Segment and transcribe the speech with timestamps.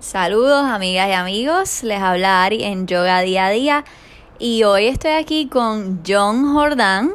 [0.00, 3.84] Saludos amigas y amigos, les habla Ari en Yoga Día a Día
[4.38, 7.14] y hoy estoy aquí con John Jordán,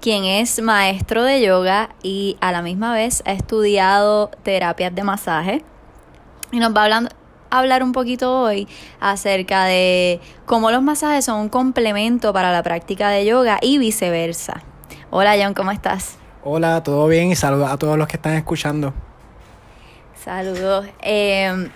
[0.00, 5.62] quien es maestro de yoga y a la misma vez ha estudiado terapias de masaje
[6.52, 7.08] y nos va a
[7.50, 8.66] hablar un poquito hoy
[8.98, 14.62] acerca de cómo los masajes son un complemento para la práctica de yoga y viceversa.
[15.10, 16.16] Hola John, ¿cómo estás?
[16.42, 18.94] Hola, todo bien y saludos a todos los que están escuchando.
[20.24, 20.86] Saludos.
[21.02, 21.68] Eh,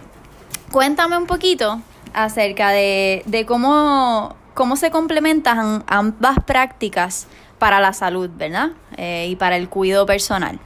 [0.77, 1.81] cuéntame un poquito
[2.13, 8.73] acerca de, cómo, cómo se complementan ambas prácticas para la salud, ¿verdad?
[8.99, 10.59] Eh, y para el cuidado personal.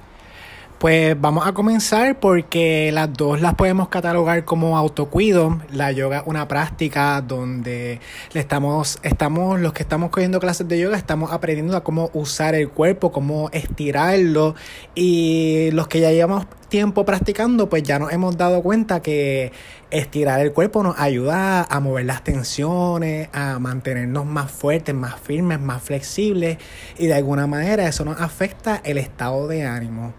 [0.80, 5.60] Pues vamos a comenzar porque las dos las podemos catalogar como autocuido.
[5.70, 8.00] La yoga es una práctica donde
[8.32, 12.56] le estamos, estamos, los que estamos cogiendo clases de yoga, estamos aprendiendo a cómo usar
[12.56, 14.56] el cuerpo, cómo estirarlo.
[14.96, 19.52] Y los que ya llevamos tiempo practicando, pues ya nos hemos dado cuenta que
[19.90, 25.60] estirar el cuerpo nos ayuda a mover las tensiones, a mantenernos más fuertes, más firmes,
[25.60, 26.56] más flexibles.
[26.96, 30.14] Y de alguna manera eso nos afecta el estado de ánimo.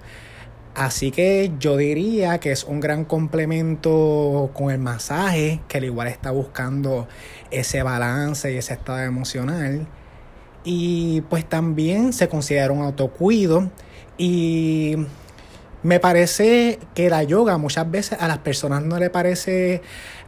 [0.75, 6.07] Así que yo diría que es un gran complemento con el masaje, que al igual
[6.07, 7.07] está buscando
[7.49, 9.87] ese balance y ese estado emocional.
[10.63, 13.69] Y pues también se considera un autocuido.
[14.17, 14.97] Y
[15.83, 19.81] me parece que la yoga muchas veces a las personas no le parece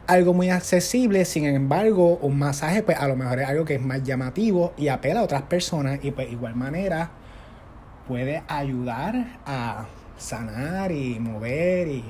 [0.06, 3.82] algo muy accesible, sin embargo, un masaje pues a lo mejor es algo que es
[3.82, 7.10] más llamativo y apela a otras personas y pues igual manera
[8.06, 9.86] puede ayudar a
[10.18, 12.04] sanar y mover y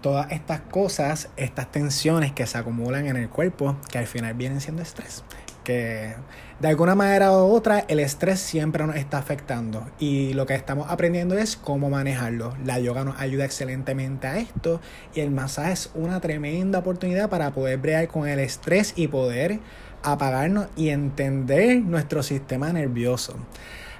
[0.00, 4.60] todas estas cosas, estas tensiones que se acumulan en el cuerpo, que al final vienen
[4.60, 5.22] siendo estrés.
[6.60, 10.90] De alguna manera u otra el estrés siempre nos está afectando y lo que estamos
[10.90, 12.54] aprendiendo es cómo manejarlo.
[12.64, 14.80] La yoga nos ayuda excelentemente a esto
[15.14, 19.60] y el masaje es una tremenda oportunidad para poder bregar con el estrés y poder
[20.02, 23.36] apagarnos y entender nuestro sistema nervioso.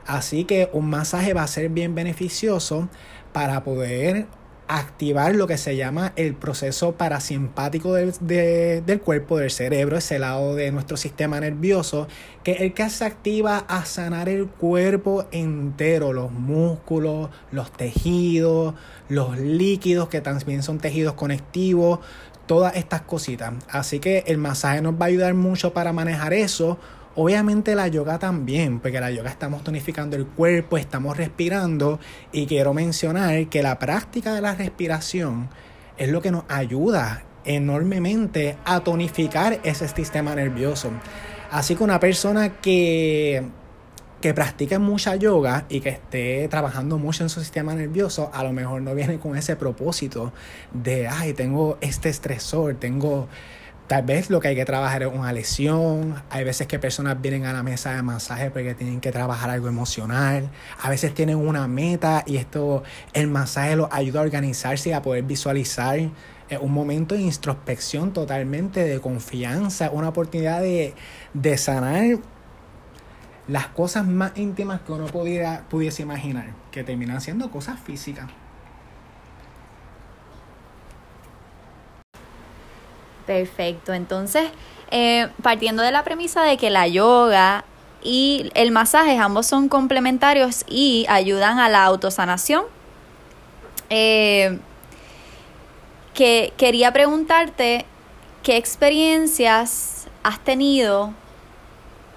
[0.07, 2.89] Así que un masaje va a ser bien beneficioso
[3.33, 4.27] para poder
[4.71, 10.71] activar lo que se llama el proceso parasimpático del, cuerpo, del cerebro, ese lado de
[10.71, 12.07] nuestro sistema nervioso,
[12.45, 18.75] que es el que se activa a sanar el cuerpo entero, los músculos, los tejidos,
[19.09, 21.99] los líquidos que también son tejidos conectivos,
[22.47, 23.55] todas estas cositas.
[23.69, 26.79] Así que el masaje nos va a ayudar mucho para manejar eso
[27.23, 32.01] Obviamente la yoga también, porque la yoga estamos tonificando el cuerpo, estamos respirando
[32.33, 35.51] y quiero mencionar que la práctica de la respiración
[35.99, 40.93] es lo que nos ayuda enormemente a tonificar ese sistema nervioso.
[41.51, 43.45] Así que una persona que,
[44.23, 48.55] que practique mucha yoga y que esté trabajando mucho en su sistema nervioso, a lo
[48.55, 50.33] mejor no viene con ese propósito
[50.73, 53.29] de, ay, tengo este estresor, tengo
[53.91, 56.23] Tal vez lo que hay que trabajar es una lesión.
[56.31, 59.67] Hay veces que personas vienen a la mesa de masaje porque tienen que trabajar algo
[59.67, 60.49] emocional.
[60.81, 62.85] A veces tienen una meta y esto,
[63.15, 65.99] el masaje los ayuda a organizarse y a poder visualizar
[66.61, 70.95] un momento de introspección totalmente, de confianza, una oportunidad de,
[71.35, 72.21] de sanar
[73.49, 78.31] las cosas más íntimas que uno pudiera, pudiese imaginar, que terminan siendo cosas físicas.
[83.31, 83.95] Perfecto.
[83.95, 84.51] Entonces,
[84.91, 87.65] eh, partiendo de la premisa de que la yoga
[88.03, 92.65] y el masaje ambos son complementarios y ayudan a la autosanación,
[93.89, 94.59] eh,
[96.13, 97.87] que quería preguntarte
[98.43, 101.15] qué experiencias has tenido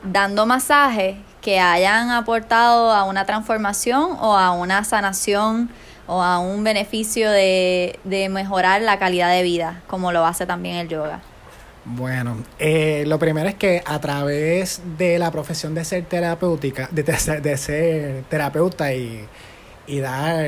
[0.02, 5.70] dando masaje que hayan aportado a una transformación o a una sanación
[6.08, 7.98] o a un beneficio de,
[8.30, 11.22] mejorar la calidad de vida, como lo hace también el yoga?
[11.86, 17.04] Bueno, eh, lo primero es que a través de la profesión de ser terapéutica, de,
[17.04, 19.28] de ser terapeuta y,
[19.88, 20.46] y dar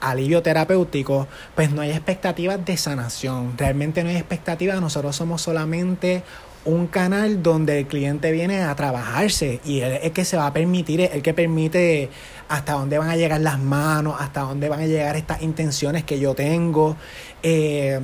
[0.00, 3.56] alivio terapéutico, pues no hay expectativas de sanación.
[3.56, 4.80] Realmente no hay expectativas.
[4.80, 6.22] Nosotros somos solamente
[6.64, 10.46] un canal donde el cliente viene a trabajarse y él es el que se va
[10.46, 12.10] a permitir, el que permite
[12.48, 16.20] hasta dónde van a llegar las manos, hasta dónde van a llegar estas intenciones que
[16.20, 16.96] yo tengo.
[17.42, 17.98] Eh,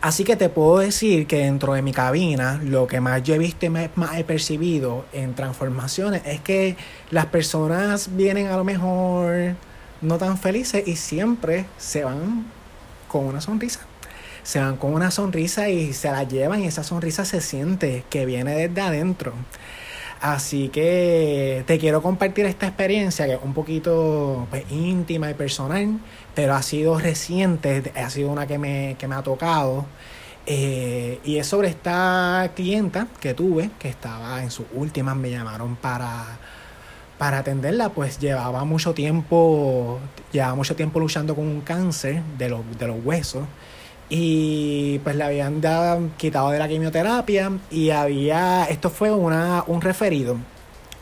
[0.00, 3.38] así que te puedo decir que dentro de mi cabina lo que más yo he
[3.38, 6.76] visto y más he percibido en transformaciones es que
[7.10, 9.54] las personas vienen a lo mejor
[10.00, 12.46] no tan felices y siempre se van
[13.08, 13.80] con una sonrisa
[14.44, 18.26] se van con una sonrisa y se la llevan y esa sonrisa se siente que
[18.26, 19.32] viene desde adentro.
[20.20, 25.98] Así que te quiero compartir esta experiencia que es un poquito pues, íntima y personal,
[26.34, 29.86] pero ha sido reciente, ha sido una que me, que me ha tocado.
[30.46, 35.76] Eh, y es sobre esta clienta que tuve, que estaba en sus últimas, me llamaron
[35.76, 36.38] para,
[37.18, 40.00] para atenderla, pues llevaba mucho tiempo,
[40.32, 43.44] llevaba mucho tiempo luchando con un cáncer de los, de los huesos
[44.16, 49.80] y pues le habían dado, quitado de la quimioterapia y había, esto fue una, un
[49.80, 50.36] referido,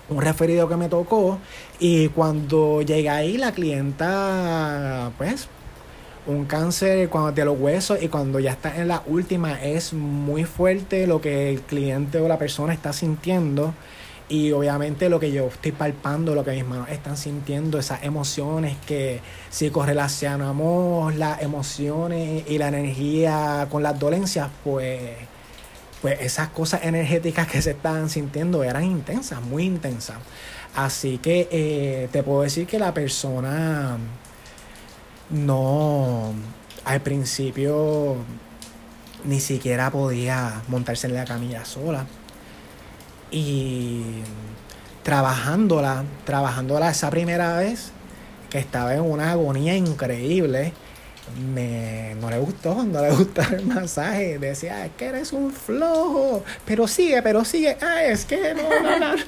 [0.09, 1.39] un referido que me tocó
[1.79, 5.47] y cuando llegué ahí la clienta pues
[6.27, 10.45] un cáncer cuando de los huesos y cuando ya está en la última es muy
[10.45, 13.75] fuerte lo que el cliente o la persona está sintiendo
[14.33, 18.79] y obviamente lo que yo estoy palpando, lo que mis manos están sintiendo, esas emociones
[18.87, 19.21] que
[19.51, 25.03] si correlacionamos las emociones y la energía con las dolencias, pues,
[26.01, 30.17] pues esas cosas energéticas que se estaban sintiendo eran intensas, muy intensas.
[30.75, 33.99] Así que eh, te puedo decir que la persona
[35.29, 36.33] no,
[36.87, 38.17] al principio
[39.27, 42.07] ni siquiera podía montarse en la camilla sola
[43.33, 44.03] y
[45.03, 47.91] trabajándola, trabajándola esa primera vez,
[48.51, 50.75] que estaba en una agonía increíble,
[51.55, 54.39] me, no le gustó, no le gustó el masaje.
[54.39, 58.99] Decía, es que eres un flojo, pero sigue, pero sigue, ah, es que no, no,
[58.99, 59.23] no.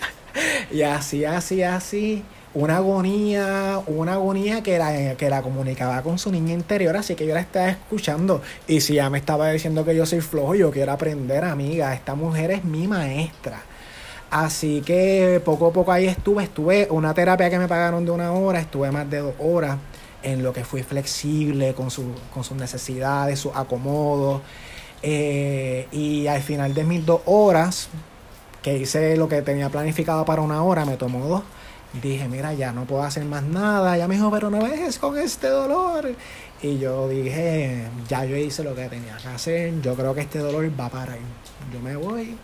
[0.71, 2.23] y así, así, así.
[2.53, 7.27] Una agonía, una agonía que la, que la comunicaba con su niña interior, así que
[7.27, 8.43] yo la estaba escuchando.
[8.69, 11.93] Y si ya me estaba diciendo que yo soy flojo, yo quiero aprender, amiga.
[11.95, 13.65] Esta mujer es mi maestra
[14.35, 18.33] Así que poco a poco ahí estuve, estuve una terapia que me pagaron de una
[18.33, 19.79] hora, estuve más de dos horas
[20.25, 24.43] en lo que fui flexible con, su, con sus necesidades, sus acomodos.
[25.03, 27.89] Eh, y al final de mis dos horas,
[28.61, 31.43] que hice lo que tenía planificado para una hora, me tomó dos.
[32.03, 33.97] Dije, mira, ya no puedo hacer más nada.
[33.97, 36.13] Ya me dijo, pero no ves con este dolor.
[36.61, 39.81] Y yo dije, ya yo hice lo que tenía que hacer.
[39.81, 41.21] Yo creo que este dolor va para ahí.
[41.73, 42.37] Yo me voy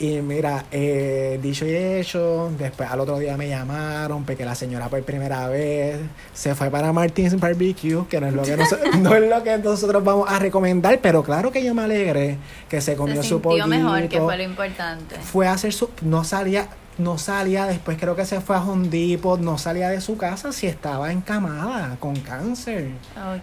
[0.00, 4.88] y mira, eh, dicho y hecho, después al otro día me llamaron porque la señora
[4.88, 6.00] por primera vez
[6.32, 8.56] se fue para Martín's Barbecue, que no es lo que,
[8.98, 12.38] no es lo que nosotros vamos a recomendar, pero claro que yo me alegré
[12.70, 13.66] que se comió su pollito.
[13.66, 15.16] mejor, que fue lo importante.
[15.16, 15.90] Fue a hacer su...
[16.00, 20.16] No salía, no salía, después creo que se fue a Hondipo, no salía de su
[20.16, 22.92] casa si estaba encamada con cáncer.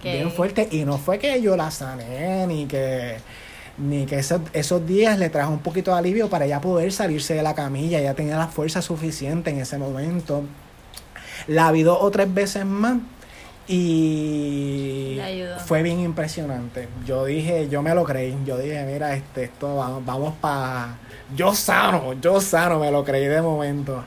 [0.01, 0.67] Bien fuerte.
[0.71, 3.17] Y no fue que yo la sané ni que
[3.77, 7.33] ni que esos, esos días le trajo un poquito de alivio para ella poder salirse
[7.33, 10.43] de la camilla, ya tenía la fuerza suficiente en ese momento.
[11.47, 12.97] La vi dos o tres veces más
[13.67, 15.19] y
[15.65, 16.87] fue bien impresionante.
[17.05, 20.97] Yo dije, yo me lo creí, yo dije, mira, este, esto vamos, vamos para...
[21.35, 24.03] Yo sano, yo sano, me lo creí de momento.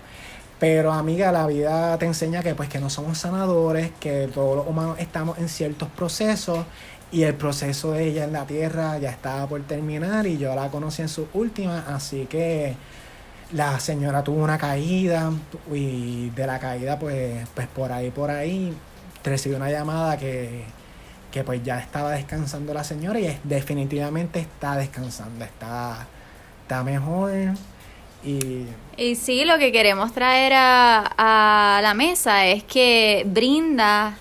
[0.59, 4.67] Pero amiga, la vida te enseña que pues que no somos sanadores, que todos los
[4.67, 6.59] humanos estamos en ciertos procesos
[7.13, 10.69] y el proceso de ella en la tierra ya estaba por terminar y yo la
[10.69, 12.77] conocí en su última, así que
[13.53, 15.33] la señora tuvo una caída
[15.73, 18.73] y de la caída pues, pues por ahí, por ahí,
[19.25, 20.65] recibió una llamada que,
[21.33, 26.07] que pues ya estaba descansando la señora y definitivamente está descansando, está,
[26.63, 27.33] está mejor.
[28.23, 28.67] Y,
[28.97, 34.17] y sí, lo que queremos traer a, a la mesa es que brinda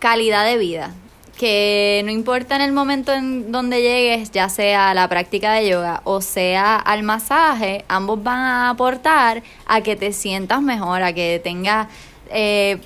[0.00, 0.92] calidad de vida
[1.38, 6.02] que no importa en el momento en donde llegues, ya sea la práctica de yoga
[6.04, 11.40] o sea al masaje, ambos van a aportar a que te sientas mejor, a que
[11.42, 11.86] tengas,
[12.30, 12.78] eh,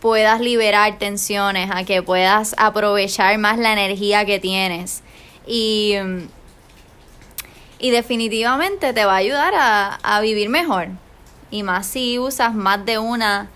[0.00, 5.04] puedas liberar tensiones, a que puedas aprovechar más la energía que tienes.
[5.46, 5.94] Y,
[7.78, 10.88] y definitivamente te va a ayudar a, a vivir mejor.
[11.52, 13.48] Y más si usas más de una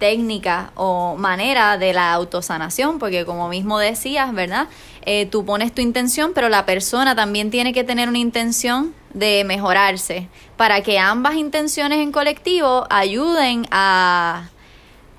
[0.00, 4.66] técnica o manera de la autosanación, porque como mismo decías, ¿verdad?
[5.02, 9.44] Eh, tú pones tu intención, pero la persona también tiene que tener una intención de
[9.44, 14.48] mejorarse, para que ambas intenciones en colectivo ayuden a,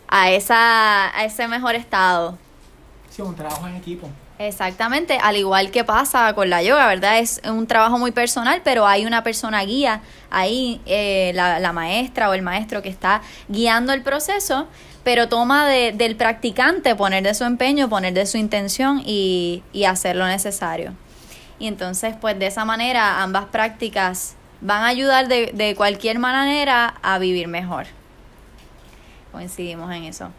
[0.07, 2.37] a, esa, a ese mejor estado.
[3.09, 4.09] Sí, un trabajo en equipo.
[4.47, 7.19] Exactamente, al igual que pasa con la yoga, ¿verdad?
[7.19, 12.33] Es un trabajo muy personal, pero hay una persona guía ahí, eh, la, maestra o
[12.33, 14.67] el maestro que está guiando el proceso,
[15.03, 19.83] pero toma de, del practicante poner de su empeño, poner de su intención y, y
[19.83, 20.93] hacer lo necesario.
[21.59, 26.95] Y entonces, pues de esa manera, ambas prácticas van a ayudar de, de cualquier manera
[27.03, 27.85] a vivir mejor.
[29.31, 30.31] Coincidimos en eso.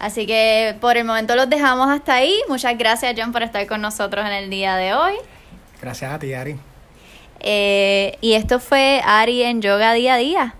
[0.00, 2.34] Así que por el momento los dejamos hasta ahí.
[2.48, 5.12] Muchas gracias, John, por estar con nosotros en el día de hoy.
[5.80, 6.56] Gracias a ti, Ari.
[7.38, 10.54] Eh, y esto fue Ari en Yoga Día a Día.